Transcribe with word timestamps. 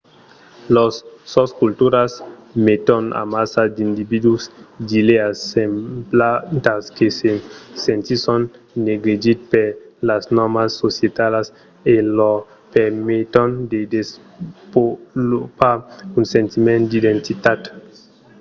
las 0.75 0.93
sosculturas 1.33 2.11
meton 2.67 3.05
amassa 3.23 3.61
d'individus 3.75 4.41
d'idèas 4.87 5.35
semblantas 5.53 6.83
que 6.97 7.07
se 7.19 7.31
sentisson 7.85 8.41
negligits 8.87 9.47
per 9.51 9.67
las 10.09 10.23
nòrmas 10.37 10.69
societalas 10.83 11.47
e 11.93 11.95
lor 12.17 12.37
permeton 12.73 13.49
de 13.71 13.79
desvolopar 13.95 15.77
un 16.17 16.23
sentiment 16.35 16.81
d'identitat 16.91 17.59